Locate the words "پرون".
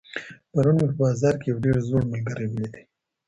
0.51-0.75